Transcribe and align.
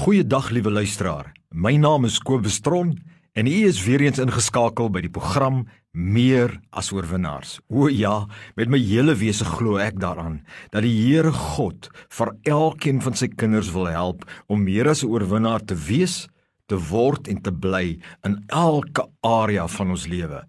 Goeiedag 0.00 0.46
liewe 0.48 0.70
luisteraar. 0.70 1.26
My 1.52 1.74
naam 1.76 2.06
is 2.08 2.14
Kobus 2.24 2.62
Tron 2.64 2.94
en 3.36 3.46
u 3.46 3.56
is 3.68 3.82
weer 3.84 4.00
eens 4.00 4.16
ingeskakel 4.22 4.88
by 4.88 5.02
die 5.04 5.12
program 5.12 5.66
Meer 5.92 6.54
as 6.72 6.88
oorwinnaars. 6.94 7.58
O 7.68 7.90
ja, 7.92 8.24
met 8.56 8.72
my 8.72 8.80
hele 8.80 9.12
wese 9.20 9.44
glo 9.44 9.76
ek 9.76 9.98
daaraan 10.00 10.38
dat 10.72 10.86
die 10.86 10.94
Here 10.94 11.34
God 11.36 11.90
vir 12.16 12.32
elkeen 12.48 13.04
van 13.04 13.18
sy 13.20 13.28
kinders 13.28 13.68
wil 13.76 13.90
help 13.92 14.24
om 14.48 14.64
meer 14.64 14.88
as 14.88 15.04
'n 15.04 15.12
oorwinnaar 15.12 15.60
te 15.68 15.76
wees, 15.76 16.30
te 16.64 16.80
word 16.80 17.28
en 17.28 17.42
te 17.42 17.52
bly 17.52 18.00
in 18.24 18.40
elke 18.48 19.04
area 19.20 19.68
van 19.68 19.90
ons 19.90 20.06
lewe. 20.06 20.40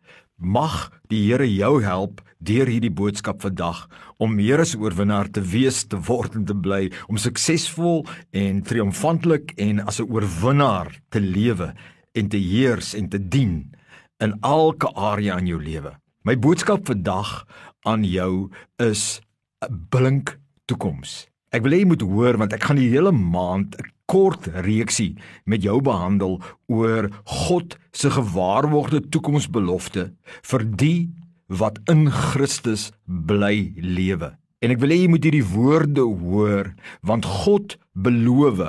Mag 0.42 0.90
die 1.06 1.20
Here 1.28 1.46
jou 1.46 1.84
help 1.86 2.24
deur 2.42 2.66
hierdie 2.66 2.90
boodskap 2.90 3.44
vandag 3.46 3.84
om 4.18 4.34
meer 4.34 4.60
as 4.60 4.74
'n 4.74 4.82
oorwinnaar 4.82 5.30
te 5.30 5.42
wees, 5.42 5.86
te 5.86 5.98
word 5.98 6.34
en 6.36 6.46
te 6.46 6.56
bly, 6.56 6.90
om 7.08 7.18
suksesvol 7.18 8.08
en 8.34 8.64
triomfantelik 8.64 9.54
en 9.58 9.86
as 9.86 10.00
'n 10.02 10.10
oorwinnaar 10.10 10.90
te 11.12 11.20
lewe 11.20 11.76
en 12.16 12.28
te 12.28 12.38
heers 12.38 12.96
en 12.96 13.08
te 13.10 13.20
dien 13.20 13.72
in 14.20 14.34
elke 14.42 14.90
area 14.96 15.38
in 15.38 15.46
jou 15.46 15.62
lewe. 15.62 15.96
My 16.24 16.36
boodskap 16.36 16.88
vandag 16.88 17.46
aan 17.86 18.04
jou 18.04 18.50
is 18.80 19.22
'n 19.62 19.88
blink 19.90 20.40
toekoms. 20.66 21.28
Ek 21.52 21.62
wil 21.62 21.72
hê 21.72 21.80
jy 21.80 21.86
moet 21.86 22.02
hoor 22.02 22.38
want 22.38 22.54
ek 22.54 22.64
gaan 22.64 22.78
die 22.78 22.90
hele 22.90 23.12
maand 23.12 23.76
'n 23.78 23.92
kort 24.12 24.50
reeksie 24.66 25.16
met 25.46 25.64
jou 25.64 25.80
behandel 25.86 26.38
oor 26.68 27.10
God 27.48 27.78
se 27.96 28.12
gewaarborgde 28.12 29.04
toekomsbelofte 29.14 30.10
vir 30.52 30.68
die 30.84 31.10
wat 31.62 31.80
in 31.92 32.08
Christus 32.12 32.90
bly 33.06 33.72
lewe. 33.76 34.34
En 34.62 34.72
ek 34.72 34.80
wil 34.84 34.94
hê 34.94 35.02
jy 35.02 35.12
moet 35.12 35.26
hierdie 35.26 35.48
woorde 35.56 36.06
hoor 36.06 36.74
want 37.08 37.28
God 37.44 37.78
beloof 37.98 38.62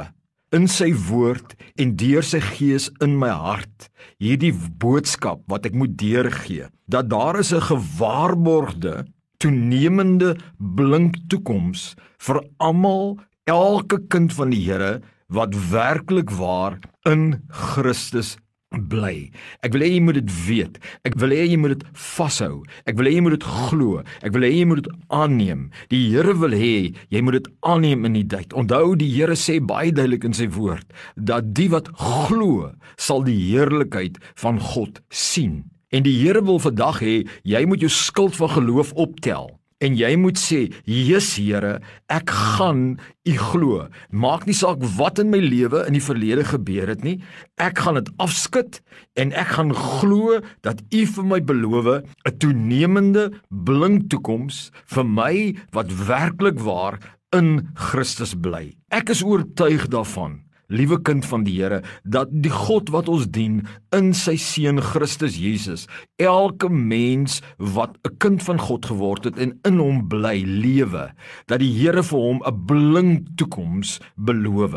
in 0.53 0.69
sy 0.69 0.91
woord 1.09 1.55
en 1.81 1.95
deur 2.01 2.25
sy 2.27 2.41
gees 2.45 2.91
in 3.05 3.17
my 3.21 3.31
hart 3.33 3.89
hierdie 4.23 4.53
boodskap 4.53 5.41
wat 5.51 5.67
ek 5.69 5.77
moet 5.79 5.97
deurgee 6.01 6.69
dat 6.93 7.09
daar 7.13 7.41
is 7.41 7.53
'n 7.53 7.69
gewaarborgde 7.73 9.07
toenemende 9.41 10.37
blink 10.59 11.17
toekoms 11.29 11.95
vir 12.27 12.39
almal 12.59 13.19
elke 13.47 13.99
kind 14.09 14.33
van 14.33 14.51
die 14.51 14.65
Here 14.69 15.01
wat 15.33 15.57
werklik 15.73 16.31
waar 16.37 16.79
in 17.09 17.43
Christus 17.49 18.37
bly. 18.73 19.31
Ek 19.65 19.75
wil 19.75 19.85
hê 19.85 19.91
jy 19.95 20.01
moet 20.05 20.19
dit 20.21 20.33
weet. 20.47 20.79
Ek 21.09 21.17
wil 21.21 21.35
hê 21.35 21.45
jy 21.45 21.59
moet 21.61 21.77
dit 21.77 21.85
vashou. 22.17 22.63
Ek 22.89 22.97
wil 22.99 23.09
hê 23.09 23.15
jy 23.17 23.25
moet 23.25 23.37
dit 23.37 23.47
glo. 23.49 24.03
Ek 24.25 24.33
wil 24.35 24.47
hê 24.47 24.53
jy 24.55 24.67
moet 24.69 24.83
dit 24.83 24.91
aanneem. 25.13 25.67
Die 25.93 26.03
Here 26.13 26.35
wil 26.41 26.57
hê 26.57 26.93
jy 27.13 27.25
moet 27.25 27.41
dit 27.41 27.51
aanneem 27.69 28.07
in 28.09 28.17
die 28.21 28.27
tyd. 28.35 28.57
Onthou 28.57 28.95
die 29.01 29.11
Here 29.13 29.37
sê 29.39 29.59
baie 29.61 29.93
duidelik 29.93 30.27
in 30.29 30.37
sy 30.37 30.49
woord 30.53 30.89
dat 31.17 31.53
die 31.57 31.69
wat 31.73 31.91
glo 32.01 32.73
sal 32.97 33.25
die 33.27 33.39
heerlikheid 33.51 34.21
van 34.41 34.61
God 34.73 35.03
sien. 35.13 35.65
En 35.93 36.07
die 36.07 36.17
Here 36.23 36.45
wil 36.45 36.63
vandag 36.63 37.03
hê 37.05 37.17
jy 37.49 37.67
moet 37.69 37.85
jou 37.85 37.93
skuld 37.93 38.39
van 38.41 38.57
geloof 38.57 38.95
optel 38.97 39.53
en 39.83 39.97
jy 39.99 40.15
moet 40.17 40.39
sê: 40.39 40.71
"Jesus 40.87 41.35
Here, 41.37 41.81
ek 42.09 42.31
gaan 42.31 42.99
U 43.23 43.35
glo. 43.39 43.87
Maak 44.11 44.47
nie 44.47 44.55
saak 44.55 44.83
wat 44.99 45.21
in 45.23 45.31
my 45.31 45.39
lewe 45.39 45.85
in 45.87 45.95
die 45.95 46.03
verlede 46.03 46.43
gebeur 46.43 46.89
het 46.91 47.05
nie. 47.07 47.21
Ek 47.57 47.79
gaan 47.79 47.95
dit 47.95 48.11
afskud 48.19 48.81
en 49.15 49.31
ek 49.33 49.55
gaan 49.59 49.71
glo 49.75 50.41
dat 50.67 50.83
U 50.91 51.07
vir 51.07 51.25
my 51.25 51.41
beloof 51.41 52.03
'n 52.27 52.39
toenemende 52.39 53.31
blink 53.51 54.11
toekoms 54.11 54.71
vir 54.87 55.05
my 55.05 55.55
wat 55.71 55.91
werklik 56.07 56.59
waar 56.59 56.99
in 57.33 57.69
Christus 57.75 58.35
bly. 58.35 58.75
Ek 58.91 59.09
is 59.11 59.23
oortuig 59.23 59.89
daarvan 59.89 60.43
liewe 60.73 60.99
kind 61.05 61.27
van 61.29 61.45
die 61.47 61.59
Here, 61.61 61.83
dat 62.05 62.33
die 62.33 62.53
God 62.53 62.91
wat 62.95 63.11
ons 63.13 63.29
dien 63.33 63.61
in 63.95 64.13
sy 64.17 64.37
seun 64.41 64.81
Christus 64.83 65.37
Jesus, 65.39 65.87
elke 66.17 66.71
mens 66.73 67.41
wat 67.59 67.99
'n 68.05 68.17
kind 68.19 68.43
van 68.43 68.59
God 68.59 68.87
geword 68.87 69.25
het 69.25 69.39
en 69.39 69.59
in 69.69 69.79
hom 69.79 70.09
bly 70.09 70.43
lewe, 70.45 71.13
dat 71.47 71.61
die 71.61 71.73
Here 71.73 72.03
vir 72.03 72.19
hom 72.19 72.43
'n 72.47 72.67
blink 72.67 73.27
toekoms 73.37 74.01
beloof. 74.17 74.75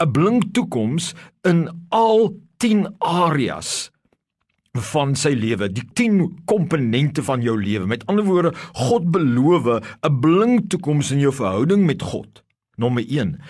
'n 0.00 0.12
Blink 0.12 0.52
toekoms 0.52 1.14
in 1.44 1.68
al 1.90 2.34
10 2.58 2.88
areas 2.98 3.90
van 4.78 5.14
sy 5.18 5.32
lewe, 5.34 5.68
die 5.72 5.84
10 5.94 6.42
komponente 6.46 7.22
van 7.22 7.42
jou 7.42 7.56
lewe. 7.60 7.86
Met 7.86 8.04
ander 8.06 8.24
woorde, 8.24 8.52
God 8.74 9.10
beloof 9.10 9.66
'n 10.02 10.20
blink 10.20 10.68
toekoms 10.70 11.10
in 11.10 11.20
jou 11.20 11.32
verhouding 11.32 11.86
met 11.86 12.02
God. 12.02 12.42
Nommer 12.76 13.04
1. 13.08 13.40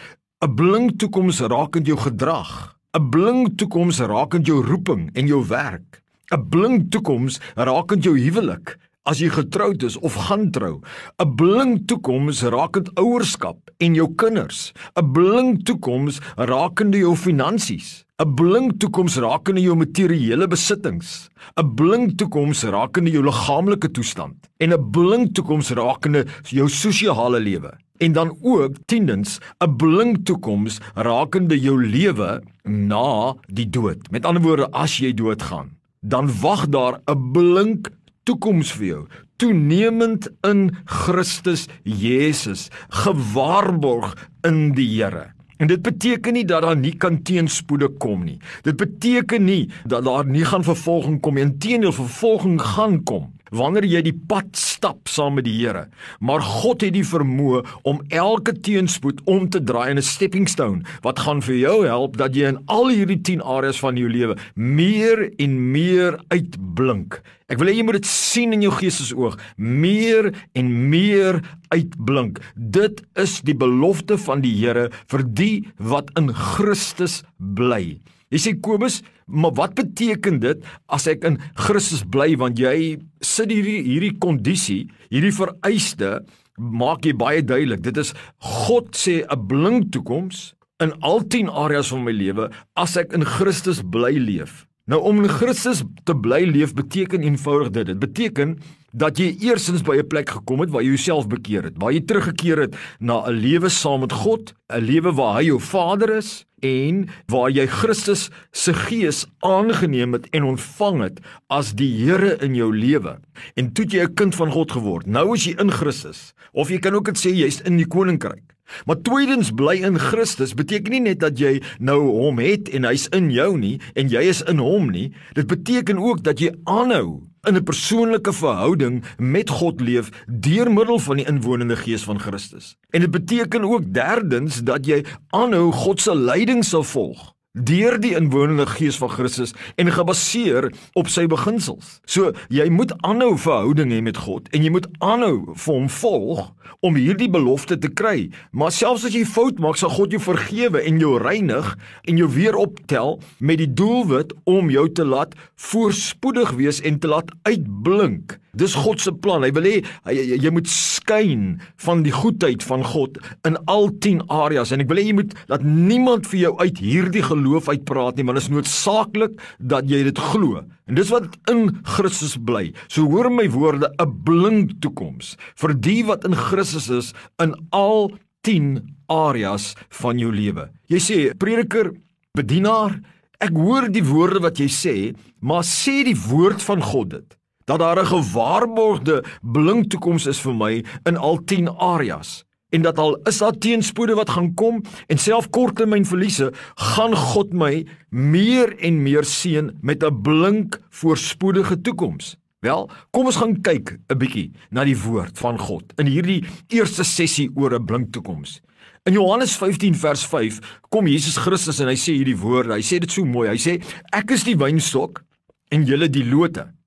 'n 0.40 0.54
blink 0.54 1.00
toekoms 1.02 1.40
rakend 1.50 1.88
jou 1.90 1.96
gedrag, 1.98 2.50
'n 2.94 3.10
blink 3.10 3.56
toekoms 3.58 3.98
rakend 3.98 4.46
jou 4.46 4.62
roeping 4.62 5.10
en 5.18 5.26
jou 5.26 5.42
werk, 5.42 5.98
'n 6.30 6.48
blink 6.48 6.92
toekoms 6.92 7.40
rakend 7.56 8.04
jou 8.04 8.14
huwelik 8.14 8.78
as 9.02 9.18
jy 9.18 9.30
getroud 9.34 9.82
is 9.82 9.96
of 9.96 10.14
gaan 10.14 10.52
trou, 10.54 10.78
'n 11.18 11.34
blink 11.34 11.88
toekoms 11.88 12.42
rakend 12.54 12.88
ouerskap 12.94 13.58
en 13.80 13.94
jou 13.94 14.14
kinders, 14.14 14.72
'n 14.94 15.12
blink 15.12 15.64
toekoms 15.66 16.20
rakende 16.36 16.98
jou 16.98 17.16
finansies, 17.16 18.04
'n 18.22 18.34
blink 18.36 18.78
toekoms 18.78 19.16
rakende 19.18 19.60
jou 19.60 19.74
materiële 19.74 20.46
besittings, 20.46 21.28
'n 21.56 21.74
blink 21.74 22.16
toekoms 22.16 22.62
rakende 22.62 23.10
jou 23.10 23.24
liggaamlike 23.24 23.90
toestand 23.90 24.36
en 24.60 24.72
'n 24.72 24.90
blink 24.90 25.34
toekoms 25.34 25.70
rakende 25.70 26.26
jou 26.44 26.68
sosiale 26.68 27.40
lewe 27.40 27.74
en 27.98 28.12
dan 28.12 28.36
ook 28.42 28.74
tiendens 28.86 29.38
'n 29.58 29.76
blink 29.76 30.24
toekoms 30.24 30.78
rakende 30.94 31.60
jou 31.60 31.84
lewe 31.84 32.42
na 32.62 33.34
die 33.46 33.70
dood. 33.70 34.10
Met 34.10 34.24
ander 34.24 34.42
woorde, 34.42 34.70
as 34.70 34.98
jy 34.98 35.14
doodgaan, 35.14 35.70
dan 36.00 36.30
wag 36.40 36.68
daar 36.68 37.00
'n 37.06 37.32
blink 37.32 37.90
toekoms 38.22 38.72
vir 38.72 38.86
jou, 38.86 39.06
toenemend 39.36 40.28
in 40.40 40.76
Christus 40.84 41.66
Jesus, 41.82 42.68
gewaarborg 42.88 44.28
in 44.42 44.72
die 44.72 45.02
Here. 45.02 45.32
En 45.58 45.66
dit 45.66 45.82
beteken 45.82 46.32
nie 46.32 46.44
dat 46.44 46.62
daar 46.62 46.76
nie 46.76 46.94
kan 46.96 47.22
teenspoede 47.22 47.88
kom 47.88 48.24
nie. 48.24 48.38
Dit 48.62 48.76
beteken 48.76 49.44
nie 49.44 49.70
dat 49.86 50.04
daar 50.04 50.26
nie 50.26 50.44
gaan 50.44 50.64
vervolging 50.64 51.20
kom 51.20 51.34
nie. 51.34 51.42
Inteendeel, 51.42 51.92
vervolging 51.92 52.60
gaan 52.62 53.02
kom 53.02 53.32
wanneer 53.50 53.84
jy 53.84 54.02
die 54.02 54.16
pad 54.28 54.56
stap 54.58 55.08
saam 55.08 55.38
met 55.38 55.44
die 55.44 55.56
Here. 55.58 55.88
Maar 56.20 56.40
God 56.44 56.84
het 56.86 56.94
die 56.94 57.06
vermoë 57.06 57.64
om 57.88 58.02
elke 58.08 58.54
teenspoed 58.54 59.20
om 59.26 59.48
te 59.48 59.62
draai 59.62 59.90
in 59.90 59.98
'n 59.98 60.02
stepping 60.02 60.48
stone 60.48 60.82
wat 61.02 61.18
gaan 61.18 61.42
vir 61.42 61.56
jou 61.56 61.86
help 61.86 62.16
dat 62.16 62.34
jy 62.34 62.48
in 62.48 62.62
al 62.66 62.88
hierdie 62.88 63.20
10 63.20 63.42
areas 63.42 63.80
van 63.80 63.96
jou 63.96 64.08
lewe 64.08 64.36
meer 64.54 65.30
en 65.38 65.72
meer 65.72 66.20
uitblink. 66.28 67.22
Ek 67.48 67.58
wil 67.58 67.70
hê 67.70 67.78
jy 67.78 67.84
moet 67.88 67.96
dit 67.96 68.06
sien 68.06 68.52
in 68.52 68.62
jou 68.62 68.72
geestesoog, 68.76 69.38
meer 69.56 70.34
en 70.52 70.90
meer 70.90 71.40
uitblink. 71.72 72.42
Dit 72.54 73.00
is 73.16 73.40
die 73.40 73.56
belofte 73.56 74.18
van 74.18 74.42
die 74.44 74.52
Here 74.52 74.90
vir 75.08 75.24
die 75.24 75.68
wat 75.78 76.10
in 76.20 76.28
Christus 76.34 77.22
bly. 77.38 77.96
Jy 78.32 78.40
sê 78.42 78.52
Kobus, 78.60 79.00
maar 79.26 79.54
wat 79.56 79.74
beteken 79.78 80.40
dit 80.42 80.64
as 80.92 81.06
ek 81.08 81.24
in 81.24 81.38
Christus 81.56 82.04
bly 82.04 82.34
want 82.40 82.60
jy 82.60 82.98
sit 83.24 83.52
hierdie 83.52 83.80
hierdie 83.86 84.14
kondisie, 84.20 84.86
hierdie 85.08 85.32
vereiste 85.32 86.18
maak 86.58 87.06
jy 87.06 87.14
baie 87.16 87.42
duidelik. 87.42 87.82
Dit 87.86 87.96
is 87.96 88.12
God 88.38 88.92
sê 88.96 89.24
'n 89.24 89.46
blink 89.48 89.92
toekoms 89.92 90.54
in 90.80 90.92
al 91.02 91.22
10 91.26 91.48
areas 91.48 91.90
van 91.90 92.04
my 92.04 92.12
lewe 92.12 92.50
as 92.76 92.96
ek 92.96 93.12
in 93.12 93.24
Christus 93.24 93.82
bly 93.82 94.18
leef. 94.18 94.66
Nou 94.88 95.00
om 95.04 95.20
in 95.22 95.28
Christus 95.28 95.82
te 96.04 96.14
bly 96.16 96.44
leef 96.48 96.74
beteken 96.74 97.22
eenvoudig 97.22 97.70
dit. 97.70 97.86
Dit 97.86 97.98
beteken 97.98 98.58
dat 98.92 99.18
jy 99.18 99.36
eersins 99.44 99.82
by 99.82 99.98
'n 99.98 100.08
plek 100.08 100.28
gekom 100.30 100.60
het 100.60 100.70
waar 100.70 100.82
jy 100.82 100.88
jouself 100.96 101.28
bekeer 101.28 101.64
het, 101.64 101.76
waar 101.76 101.92
jy 101.92 102.00
teruggekeer 102.00 102.58
het 102.58 102.76
na 103.00 103.26
'n 103.26 103.32
lewe 103.32 103.68
saam 103.68 104.00
met 104.00 104.12
God, 104.12 104.54
'n 104.68 104.80
lewe 104.80 105.12
waar 105.12 105.36
hy 105.36 105.44
jou 105.46 105.60
Vader 105.60 106.16
is 106.16 106.44
en 106.62 107.08
waar 107.26 107.50
jy 107.50 107.66
Christus 107.66 108.30
se 108.52 108.72
gees 108.72 109.26
aangeneem 109.40 110.12
het 110.12 110.28
en 110.30 110.42
ontvang 110.42 111.02
het 111.02 111.20
as 111.48 111.74
die 111.74 112.04
Here 112.04 112.36
in 112.40 112.54
jou 112.54 112.76
lewe. 112.76 113.18
En 113.54 113.72
toe 113.72 113.84
jy 113.84 114.02
'n 114.02 114.14
kind 114.14 114.34
van 114.34 114.50
God 114.50 114.72
geword. 114.72 115.06
Nou 115.06 115.34
is 115.34 115.44
jy 115.44 115.54
in 115.58 115.70
Christus. 115.70 116.34
Of 116.52 116.68
jy 116.68 116.78
kan 116.78 116.94
ook 116.94 117.04
dit 117.04 117.18
sê 117.18 117.30
jy's 117.34 117.60
in 117.60 117.76
die 117.76 117.86
koninkryk. 117.86 118.58
Maar 118.84 119.00
tweedens 119.02 119.50
bly 119.50 119.80
in 119.84 119.98
Christus 119.98 120.54
beteken 120.54 120.92
nie 120.92 121.00
net 121.00 121.20
dat 121.20 121.38
jy 121.38 121.58
nou 121.78 122.00
hom 122.00 122.38
het 122.38 122.68
en 122.68 122.84
hy's 122.84 123.08
in 123.16 123.30
jou 123.30 123.56
nie 123.58 123.80
en 123.94 124.10
jy 124.12 124.22
is 124.28 124.42
in 124.42 124.58
hom 124.58 124.90
nie. 124.90 125.12
Dit 125.34 125.46
beteken 125.46 125.98
ook 125.98 126.22
dat 126.22 126.40
jy 126.40 126.52
aanhou 126.64 127.22
in 127.48 127.56
'n 127.56 127.64
persoonlike 127.64 128.32
verhouding 128.32 129.04
met 129.16 129.50
God 129.50 129.80
leef 129.80 130.08
deur 130.26 130.72
middel 130.72 130.98
van 130.98 131.16
die 131.16 131.26
inwonende 131.26 131.76
gees 131.76 132.02
van 132.02 132.20
Christus. 132.20 132.76
En 132.90 133.00
dit 133.00 133.10
beteken 133.10 133.64
ook 133.64 133.92
derdens 133.94 134.62
dat 134.62 134.86
jy 134.86 135.04
aanhou 135.28 135.72
God 135.72 136.00
se 136.00 136.16
leiding 136.16 136.64
sal 136.64 136.84
volg. 136.84 137.37
Deur 137.58 137.98
die 138.00 138.14
inwonende 138.18 138.66
gees 138.70 138.98
van 139.00 139.10
Christus 139.12 139.54
en 139.76 139.90
gebaseer 139.92 140.70
op 140.98 141.10
sy 141.12 141.26
beginsels. 141.30 141.98
So 142.06 142.32
jy 142.52 142.68
moet 142.70 142.94
aanhou 143.06 143.34
verhouding 143.38 143.92
hê 143.94 144.00
met 144.04 144.20
God 144.24 144.48
en 144.54 144.64
jy 144.64 144.72
moet 144.74 144.88
aanhou 145.04 145.54
vir 145.54 145.74
hom 145.74 145.88
volg 145.98 146.46
om 146.86 146.98
hierdie 146.98 147.30
belofte 147.30 147.78
te 147.78 147.90
kry. 147.90 148.28
Maar 148.52 148.74
selfs 148.74 149.06
as 149.08 149.14
jy 149.16 149.24
fout 149.26 149.58
maak, 149.62 149.78
sal 149.80 149.90
God 149.94 150.14
jou 150.14 150.20
vergewe 150.22 150.82
en 150.86 151.00
jou 151.02 151.16
reinig 151.22 151.72
en 152.06 152.20
jou 152.20 152.28
weer 152.34 152.58
optel 152.58 153.18
met 153.38 153.62
die 153.62 153.70
doelwit 153.70 154.34
om 154.48 154.70
jou 154.70 154.86
te 154.92 155.06
laat 155.06 155.34
voorspoedig 155.68 156.54
wees 156.60 156.82
en 156.86 157.00
te 157.02 157.10
laat 157.10 157.32
uitblink. 157.48 158.38
Dis 158.58 158.74
God 158.78 159.02
se 159.02 159.12
plan. 159.14 159.44
Hy 159.46 159.52
wil 159.56 159.66
hê 159.68 159.76
jy, 160.14 160.38
jy 160.42 160.52
moet 160.54 160.68
skyn 160.70 161.44
van 161.84 162.02
die 162.06 162.14
goedheid 162.14 162.64
van 162.66 162.84
God 162.86 163.18
in 163.48 163.58
al 163.70 163.90
10 164.04 164.24
areas 164.32 164.72
en 164.74 164.82
ek 164.82 164.90
wil 164.90 165.00
hê 165.00 165.08
jy 165.08 165.16
moet 165.20 165.34
laat 165.50 165.64
niemand 165.66 166.28
vir 166.30 166.40
jou 166.46 166.52
uit 166.60 166.82
hierdie 166.82 167.24
geloof 167.24 167.70
uitpraat 167.70 168.18
nie, 168.18 168.26
want 168.26 168.40
dit 168.40 168.46
is 168.46 168.52
noodsaaklik 168.52 169.38
dat 169.58 169.88
jy 169.90 170.02
dit 170.08 170.22
glo. 170.30 170.64
En 170.88 170.98
dis 170.98 171.12
wat 171.12 171.36
in 171.52 171.68
Christus 171.96 172.36
bly. 172.40 172.72
So 172.88 173.06
hoor 173.12 173.30
my 173.30 173.48
woorde, 173.52 173.90
'n 173.98 174.22
blink 174.24 174.80
toekoms 174.80 175.36
vir 175.56 175.74
die 175.74 176.02
wat 176.04 176.24
in 176.24 176.34
Christus 176.34 176.88
is 176.90 177.12
in 177.38 177.54
al 177.70 178.10
10 178.42 178.96
areas 179.08 179.74
van 180.00 180.18
jou 180.18 180.32
lewe. 180.32 180.68
Jy 180.88 180.98
sê 180.98 181.18
prediker, 181.36 181.92
bedienaar, 182.36 183.00
ek 183.40 183.54
hoor 183.54 183.88
die 183.88 184.04
woorde 184.04 184.40
wat 184.40 184.58
jy 184.58 184.68
sê, 184.68 184.96
maar 185.40 185.62
sê 185.62 186.04
die 186.04 186.16
woord 186.16 186.62
van 186.62 186.82
God 186.82 187.10
dit 187.10 187.38
dat 187.68 187.78
daar 187.78 188.00
'n 188.00 188.12
gewaarborgde 188.14 189.24
blink 189.42 189.90
toekoms 189.90 190.26
is 190.26 190.40
vir 190.40 190.54
my 190.54 190.84
in 191.04 191.16
al 191.16 191.44
10 191.44 191.68
areas 191.68 192.44
en 192.68 192.82
dat 192.82 192.98
al 192.98 193.16
is 193.24 193.38
daar 193.38 193.58
teenspoede 193.58 194.14
wat 194.14 194.30
gaan 194.30 194.54
kom 194.54 194.82
en 195.06 195.18
self 195.18 195.50
korttermynverliese 195.50 196.52
gaan 196.74 197.16
God 197.16 197.52
my 197.52 197.86
meer 198.08 198.76
en 198.78 199.02
meer 199.02 199.24
seën 199.24 199.76
met 199.80 200.04
'n 200.04 200.22
blink 200.22 200.80
voorspoedige 200.90 201.80
toekoms. 201.80 202.36
Wel, 202.60 202.90
kom 203.10 203.26
ons 203.26 203.36
gaan 203.36 203.60
kyk 203.60 203.98
'n 204.08 204.18
bietjie 204.18 204.52
na 204.70 204.84
die 204.84 204.98
woord 204.98 205.38
van 205.38 205.58
God 205.58 205.92
in 205.96 206.06
hierdie 206.06 206.44
eerste 206.68 207.04
sessie 207.04 207.50
oor 207.54 207.74
'n 207.74 207.84
blink 207.84 208.12
toekoms. 208.12 208.60
In 209.04 209.12
Johannes 209.12 209.56
15 209.56 209.94
vers 209.94 210.26
5 210.26 210.58
kom 210.88 211.06
Jesus 211.06 211.36
Christus 211.36 211.80
en 211.80 211.86
hy 211.88 211.96
sê 211.96 212.12
hierdie 212.12 212.38
woorde. 212.38 212.74
Hy 212.74 212.82
sê 212.82 212.98
dit 212.98 213.10
so 213.10 213.24
mooi. 213.24 213.48
Hy 213.48 213.56
sê 213.56 213.82
ek 214.12 214.30
is 214.30 214.44
die 214.44 214.56
wynstok 214.56 215.24
en 215.70 215.84
julle 215.84 216.08
die 216.08 216.24
lote. 216.24 216.77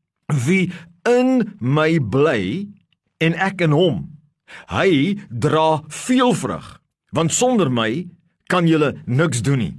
Wie 0.46 0.72
in 1.08 1.58
my 1.60 2.00
bly 2.00 2.68
en 3.20 3.34
ek 3.36 3.62
in 3.62 3.76
hom 3.76 4.12
Hy 4.72 5.20
dra 5.30 5.82
veel 5.88 6.34
vrug, 6.36 6.68
want 7.16 7.34
sonder 7.34 7.72
my 7.72 8.08
kan 8.52 8.68
julle 8.68 8.96
niks 9.06 9.44
doen 9.46 9.62
nie. 9.64 9.76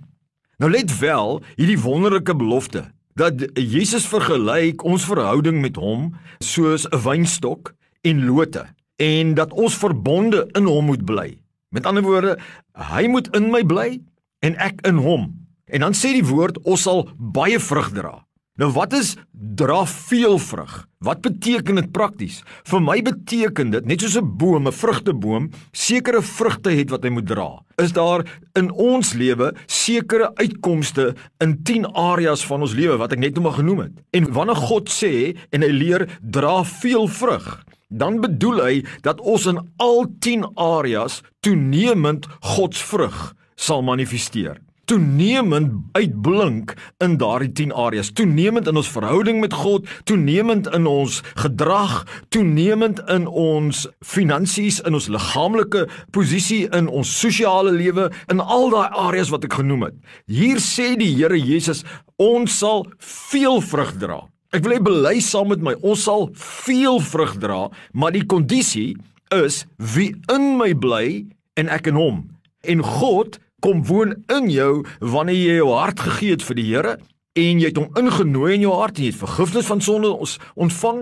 Nou 0.62 0.70
let 0.72 0.92
wel, 1.00 1.40
hierdie 1.58 1.80
wonderlike 1.80 2.34
belofte 2.38 2.86
dat 3.18 3.42
Jesus 3.58 4.06
vergelyk 4.08 4.84
ons 4.88 5.04
verhouding 5.04 5.60
met 5.60 5.76
hom 5.76 6.12
soos 6.40 6.86
'n 6.88 7.02
wynstok 7.04 7.74
en 8.02 8.24
lote 8.26 8.64
en 8.96 9.34
dat 9.34 9.52
ons 9.52 9.76
verbonde 9.76 10.48
in 10.56 10.64
hom 10.64 10.84
moet 10.84 11.04
bly. 11.04 11.38
Met 11.68 11.86
ander 11.86 12.02
woorde, 12.02 12.38
hy 12.72 13.06
moet 13.08 13.28
in 13.36 13.50
my 13.50 13.64
bly 13.64 14.00
en 14.40 14.56
ek 14.56 14.86
in 14.86 14.96
hom. 14.96 15.46
En 15.66 15.80
dan 15.80 15.92
sê 15.92 16.12
die 16.12 16.24
woord 16.24 16.58
ons 16.64 16.82
sal 16.82 17.08
baie 17.16 17.58
vrug 17.58 17.92
dra. 17.92 18.24
Nou 18.60 18.68
wat 18.74 18.92
is 18.92 19.14
dra 19.32 19.78
veel 19.88 20.34
vrug? 20.38 20.72
Wat 21.00 21.22
beteken 21.24 21.78
dit 21.80 21.86
prakties? 21.92 22.42
Vir 22.68 22.82
my 22.84 22.98
beteken 23.00 23.70
dit 23.72 23.86
net 23.88 24.02
soos 24.04 24.18
'n 24.20 24.36
boom, 24.36 24.68
'n 24.68 24.72
vrugteboom, 24.72 25.50
sekere 25.72 26.20
vrugte 26.20 26.70
het 26.70 26.90
wat 26.90 27.02
hy 27.02 27.08
moet 27.08 27.26
dra. 27.26 27.62
Is 27.78 27.92
daar 27.92 28.40
in 28.54 28.70
ons 28.70 29.12
lewe 29.14 29.54
sekere 29.66 30.34
uitkomste 30.34 31.14
in 31.40 31.62
10 31.62 31.86
areas 31.94 32.44
van 32.44 32.60
ons 32.60 32.74
lewe 32.74 32.96
wat 32.96 33.12
ek 33.12 33.18
net 33.18 33.34
nou 33.34 33.42
maar 33.42 33.58
genoem 33.58 33.78
het? 33.78 33.92
En 34.10 34.32
wanneer 34.32 34.56
God 34.56 34.90
sê 34.90 35.34
en 35.50 35.62
hy 35.62 35.70
leer 35.70 36.18
dra 36.20 36.62
veel 36.62 37.08
vrug, 37.08 37.64
dan 37.88 38.20
bedoel 38.20 38.60
hy 38.64 38.84
dat 39.00 39.20
ons 39.20 39.46
in 39.46 39.72
al 39.78 40.06
10 40.18 40.44
areas 40.56 41.22
toenemend 41.40 42.26
God 42.40 42.74
se 42.74 42.84
vrug 42.84 43.34
sal 43.56 43.82
manifesteer 43.82 44.60
toenemend 44.84 45.74
uitblink 45.96 46.74
in 47.04 47.16
daardie 47.20 47.52
10 47.52 47.72
areas, 47.72 48.10
toenemend 48.12 48.66
in 48.68 48.76
ons 48.80 48.90
verhouding 48.90 49.40
met 49.40 49.54
God, 49.54 49.86
toenemend 50.04 50.68
in 50.74 50.86
ons 50.90 51.20
gedrag, 51.38 52.02
toenemend 52.34 53.02
in 53.12 53.26
ons 53.26 53.84
finansies, 54.04 54.80
in 54.86 54.98
ons 54.98 55.08
liggaamlike 55.12 55.86
posisie, 56.14 56.64
in 56.74 56.90
ons 56.90 57.12
sosiale 57.20 57.72
lewe, 57.74 58.08
in 58.32 58.42
al 58.42 58.70
daai 58.74 58.88
areas 59.06 59.30
wat 59.34 59.46
ek 59.46 59.60
genoem 59.60 59.86
het. 59.88 59.96
Hier 60.26 60.60
sê 60.62 60.92
die 60.98 61.12
Here 61.14 61.38
Jesus, 61.38 61.84
ons 62.18 62.58
sal 62.58 62.86
veel 62.98 63.62
vrug 63.62 63.96
dra. 64.02 64.22
Ek 64.52 64.66
wil 64.66 64.76
hê 64.76 64.82
bely 64.84 65.14
saam 65.24 65.48
met 65.52 65.62
my, 65.64 65.76
ons 65.80 66.02
sal 66.04 66.26
veel 66.36 66.98
vrug 67.00 67.38
dra, 67.40 67.62
maar 67.96 68.12
die 68.12 68.26
kondisie 68.28 68.92
is 69.32 69.62
wie 69.94 70.10
in 70.32 70.58
my 70.58 70.72
bly 70.76 71.22
en 71.56 71.70
ek 71.72 71.88
in 71.88 71.96
hom. 71.96 72.20
En 72.68 72.84
God 72.84 73.38
kom 73.62 73.84
woon 73.86 74.16
in 74.34 74.50
jou 74.50 74.82
wanneer 75.00 75.38
jy 75.38 75.56
jou 75.62 75.72
hart 75.76 76.02
gegee 76.02 76.36
het 76.36 76.42
vir 76.42 76.58
die 76.58 76.68
Here 76.72 76.98
en 77.32 77.60
jy 77.62 77.70
het 77.70 77.78
hom 77.80 77.94
ingenooi 77.96 78.50
in 78.58 78.64
jou 78.66 78.72
hart 78.76 78.98
en 78.98 79.06
jy 79.06 79.12
het 79.12 79.20
vergifnis 79.22 79.68
van 79.70 79.80
sonde 79.80 80.10
ontvang 80.60 80.98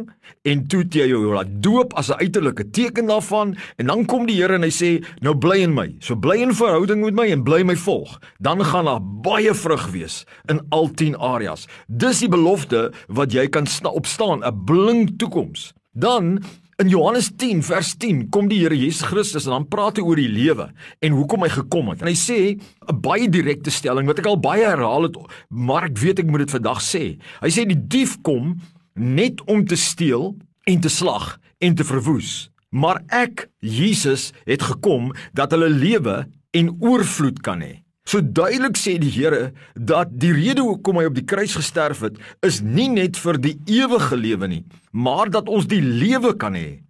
en 0.46 0.60
toe 0.70 0.84
jy 0.86 1.08
jou 1.10 1.32
laat 1.34 1.50
doop 1.64 1.94
as 1.98 2.10
'n 2.10 2.22
uiterlike 2.22 2.70
teken 2.70 3.06
daarvan 3.06 3.56
en 3.78 3.86
dan 3.86 4.04
kom 4.06 4.26
die 4.26 4.36
Here 4.36 4.54
en 4.54 4.62
hy 4.62 4.70
sê 4.70 5.04
nou 5.20 5.34
bly 5.34 5.58
in 5.62 5.74
my. 5.74 5.96
So 6.00 6.14
bly 6.14 6.36
in 6.42 6.54
verhouding 6.54 7.02
met 7.04 7.14
my 7.14 7.26
en 7.30 7.42
bly 7.42 7.62
my 7.62 7.76
volg. 7.76 8.18
Dan 8.38 8.64
gaan 8.64 8.84
daar 8.84 9.00
baie 9.02 9.54
vrug 9.54 9.90
wees 9.90 10.24
in 10.48 10.60
al 10.70 10.88
10 10.94 11.16
areas. 11.16 11.66
Dis 11.88 12.20
die 12.20 12.28
belofte 12.28 12.92
wat 13.08 13.32
jy 13.32 13.48
kan 13.48 13.66
opstaan 13.82 14.44
'n 14.44 14.64
blink 14.64 15.18
toekoms. 15.18 15.72
Dan 15.92 16.42
In 16.81 16.88
Johannes 16.88 17.27
10 17.37 17.59
vers 17.61 17.91
10 18.00 18.31
kom 18.32 18.47
die 18.49 18.62
Here 18.62 18.77
Jesus 18.77 19.05
Christus 19.05 19.44
en 19.44 19.53
dan 19.53 19.67
praat 19.69 19.99
hy 20.00 20.05
oor 20.06 20.17
die 20.17 20.31
lewe 20.32 20.71
en 21.05 21.12
hoekom 21.12 21.43
hy 21.44 21.50
gekom 21.53 21.91
het. 21.93 22.00
En 22.00 22.09
hy 22.09 22.17
sê 22.17 22.56
'n 22.56 23.00
baie 23.05 23.29
direkte 23.29 23.69
stelling 23.69 24.06
wat 24.09 24.19
ek 24.19 24.27
al 24.31 24.41
baie 24.41 24.65
herhaal 24.65 25.03
het, 25.03 25.17
maar 25.50 25.85
ek 25.85 25.99
weet 25.99 26.21
ek 26.21 26.31
moet 26.31 26.49
dit 26.49 26.56
vandag 26.56 26.81
sê. 26.81 27.21
Hy 27.43 27.50
sê 27.53 27.67
die 27.69 27.77
dief 27.77 28.17
kom 28.23 28.56
net 28.97 29.44
om 29.44 29.67
te 29.67 29.77
steel 29.77 30.38
en 30.65 30.81
te 30.81 30.88
slag 30.88 31.38
en 31.61 31.75
te 31.75 31.85
verwoes. 31.85 32.49
Maar 32.73 33.03
ek, 33.09 33.50
Jesus, 33.61 34.32
het 34.47 34.62
gekom 34.62 35.12
dat 35.35 35.50
hulle 35.50 35.69
lewe 35.69 36.29
en 36.53 36.77
oorvloed 36.81 37.43
kan 37.43 37.61
hê. 37.61 37.82
So 38.10 38.18
duidelik 38.18 38.74
sê 38.74 38.96
die 38.98 39.12
Here 39.14 39.52
dat 39.78 40.10
die 40.18 40.32
rede 40.34 40.64
hoekom 40.66 40.98
hy 40.98 41.06
op 41.06 41.14
die 41.14 41.26
kruis 41.30 41.52
gesterf 41.54 42.00
het, 42.02 42.16
is 42.42 42.58
nie 42.58 42.88
net 42.90 43.18
vir 43.22 43.38
die 43.38 43.54
ewige 43.70 44.16
lewe 44.18 44.48
nie, 44.50 44.64
maar 44.90 45.30
dat 45.30 45.46
ons 45.46 45.68
die 45.70 45.82
lewe 45.84 46.32
kan 46.34 46.56
hê. 46.58 46.80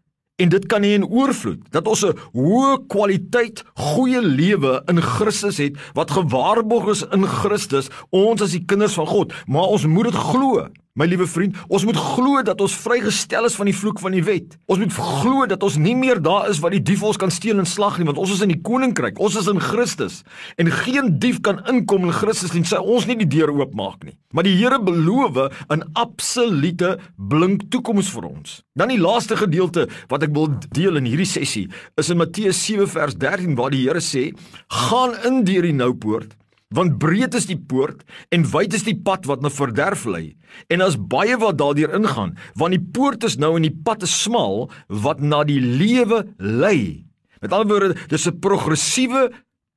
En 0.40 0.48
dit 0.48 0.64
kan 0.72 0.80
hê 0.80 0.94
in 0.96 1.04
oorvloed, 1.04 1.66
dat 1.76 1.84
ons 1.92 2.06
'n 2.08 2.16
hoë 2.32 2.86
kwaliteit 2.88 3.60
goeie 3.76 4.22
lewe 4.22 4.80
in 4.88 5.02
Christus 5.02 5.58
het 5.60 5.76
wat 5.92 6.16
gewaarborg 6.16 6.88
is 6.88 7.04
in 7.12 7.26
Christus, 7.26 7.90
ons 8.08 8.40
as 8.40 8.56
die 8.56 8.64
kinders 8.64 8.96
van 8.96 9.06
God, 9.06 9.34
maar 9.46 9.68
ons 9.68 9.84
moet 9.84 10.08
dit 10.08 10.14
glo. 10.16 10.68
My 10.98 11.06
liewe 11.06 11.22
vriend, 11.30 11.54
ons 11.70 11.84
moet 11.86 11.94
glo 11.94 12.40
dat 12.42 12.58
ons 12.64 12.72
vrygestel 12.82 13.44
is 13.46 13.54
van 13.54 13.68
die 13.70 13.74
vloek 13.78 14.00
van 14.02 14.10
die 14.10 14.24
wet. 14.26 14.56
Ons 14.66 14.80
moet 14.82 14.96
glo 14.96 15.44
dat 15.46 15.62
ons 15.62 15.76
nie 15.78 15.94
meer 15.94 16.18
daar 16.18 16.48
is 16.50 16.58
wat 16.64 16.74
die 16.74 16.80
dief 16.82 17.04
ons 17.06 17.20
kan 17.20 17.30
steel 17.30 17.62
en 17.62 17.68
slag 17.68 18.00
nie, 18.00 18.06
want 18.08 18.18
ons 18.18 18.32
is 18.34 18.42
in 18.42 18.50
die 18.50 18.58
koninkryk. 18.66 19.20
Ons 19.22 19.36
is 19.38 19.46
in 19.52 19.62
Christus. 19.62 20.24
En 20.58 20.66
geen 20.80 21.12
dief 21.22 21.38
kan 21.46 21.62
inkom 21.70 22.08
in 22.08 22.16
Christus 22.16 22.56
en 22.58 22.66
sy 22.66 22.82
ons 22.82 23.06
nie 23.06 23.14
die 23.22 23.28
deur 23.36 23.52
oopmaak 23.54 24.02
nie. 24.08 24.16
Maar 24.34 24.48
die 24.48 24.56
Here 24.58 24.80
beloof 24.82 25.38
'n 25.70 25.86
absolute 25.94 26.98
blink 27.16 27.70
toekoms 27.70 28.10
vir 28.10 28.24
ons. 28.26 28.62
Dan 28.74 28.88
die 28.88 28.98
laaste 28.98 29.36
gedeelte 29.36 29.86
wat 30.08 30.22
ek 30.24 30.34
wil 30.34 30.48
deel 30.74 30.96
in 30.96 31.06
hierdie 31.06 31.24
sessie 31.38 31.68
is 31.96 32.10
in 32.10 32.18
Matteus 32.18 32.66
7 32.66 32.88
vers 32.88 33.14
13 33.14 33.54
waar 33.54 33.70
die 33.70 33.86
Here 33.86 34.00
sê: 34.00 34.34
"Gaan 34.68 35.14
in 35.24 35.44
deur 35.44 35.62
die 35.62 35.72
nou 35.72 35.94
poort." 35.94 36.34
Want 36.70 37.00
breed 37.02 37.34
is 37.34 37.48
die 37.50 37.58
poort 37.58 38.04
en 38.30 38.44
wyd 38.46 38.74
is 38.78 38.84
die 38.86 38.94
pad 38.94 39.24
wat 39.26 39.40
na 39.42 39.50
verderf 39.50 40.04
lei 40.06 40.36
en 40.70 40.78
daar's 40.78 40.94
baie 40.94 41.34
wat 41.42 41.56
daardeur 41.58 41.90
ingaan 41.98 42.36
want 42.60 42.76
die 42.76 42.84
poort 42.94 43.24
is 43.26 43.40
nou 43.42 43.56
en 43.58 43.66
die 43.66 43.74
pad 43.74 44.04
is 44.06 44.14
smal 44.22 44.68
wat 44.86 45.18
na 45.18 45.42
die 45.42 45.58
lewe 45.58 46.22
lei. 46.38 47.06
Met 47.42 47.56
ander 47.56 47.66
woorde, 47.66 47.96
dis 48.06 48.26
'n 48.28 48.38
progressiewe 48.38 49.32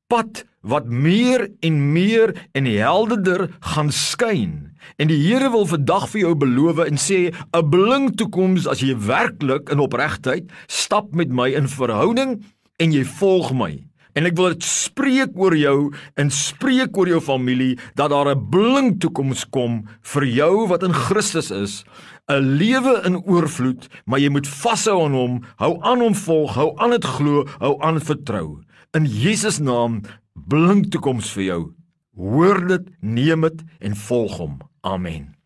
pad 0.07 0.43
wat 0.61 0.85
meer 0.85 1.49
en 1.65 1.79
meer 1.93 2.35
en 2.53 2.65
helderder 2.65 3.49
gaan 3.73 3.91
skyn. 3.91 4.75
En 4.97 5.07
die 5.07 5.17
Here 5.17 5.49
wil 5.49 5.65
vandag 5.65 6.09
vir 6.09 6.21
jou 6.21 6.35
beloof 6.35 6.85
en 6.85 6.97
sê 6.97 7.33
'n 7.33 7.69
blink 7.69 8.17
toekoms 8.17 8.67
as 8.67 8.81
jy 8.81 8.93
werklik 8.95 9.69
in 9.69 9.79
opregtheid 9.79 10.51
stap 10.67 11.15
met 11.15 11.29
my 11.29 11.49
in 11.49 11.67
verhouding 11.67 12.43
en 12.77 12.91
jy 12.91 13.03
volg 13.03 13.53
my. 13.53 13.92
En 14.13 14.27
ek 14.29 14.35
wil 14.37 14.53
dit 14.53 14.65
spreek 14.65 15.33
oor 15.39 15.55
jou 15.57 15.91
en 16.21 16.29
spreek 16.29 16.97
oor 16.97 17.09
jou 17.09 17.21
familie 17.21 17.77
dat 17.97 18.11
daar 18.13 18.29
'n 18.35 18.49
blink 18.49 18.99
toekoms 19.01 19.45
kom 19.49 19.87
vir 20.01 20.25
jou 20.25 20.67
wat 20.67 20.83
in 20.83 20.93
Christus 20.93 21.51
is, 21.51 21.83
'n 22.29 22.57
lewe 22.57 23.01
in 23.05 23.17
oorvloed, 23.25 23.89
maar 24.05 24.19
jy 24.19 24.29
moet 24.29 24.47
vashou 24.47 25.05
aan 25.05 25.13
hom, 25.13 25.43
hou 25.57 25.79
aan 25.81 25.99
hom 25.99 26.15
volg, 26.15 26.55
hou 26.55 26.73
aan 26.77 26.91
dit 26.91 27.05
glo, 27.05 27.45
hou 27.59 27.81
aan 27.81 27.99
vertrou. 27.99 28.61
In 28.93 29.05
Jesus 29.05 29.59
naam 29.59 30.01
blink 30.33 30.91
toekoms 30.91 31.31
vir 31.33 31.43
jou. 31.43 31.73
Hoor 32.15 32.67
dit, 32.67 32.85
neem 33.01 33.41
dit 33.41 33.63
en 33.79 33.95
volg 33.95 34.37
hom. 34.37 34.59
Amen. 34.81 35.42